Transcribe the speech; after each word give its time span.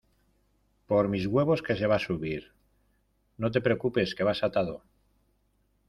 por 0.87 1.05
mis 1.15 1.25
huevos 1.33 1.61
que 1.67 1.75
se 1.81 1.85
va 1.91 1.97
a 1.99 2.03
subir. 2.05 2.47
no 3.45 3.51
te 3.57 3.61
preocupes 3.67 4.15
que 4.15 4.23
vas 4.31 4.41
atado 4.49 4.75